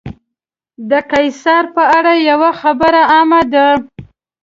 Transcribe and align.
د 0.89 0.91
قیصر 1.11 1.63
په 1.75 1.83
اړه 1.97 2.13
یوه 2.29 2.51
خبره 2.61 3.01
عامه 3.13 3.41
ده. 3.53 3.67